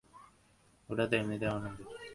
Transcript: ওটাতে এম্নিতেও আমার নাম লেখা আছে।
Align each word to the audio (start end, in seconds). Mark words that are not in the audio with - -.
ওটাতে 0.89 1.15
এম্নিতেও 1.17 1.49
আমার 1.49 1.61
নাম 1.63 1.73
লেখা 1.79 1.93
আছে। 1.93 2.07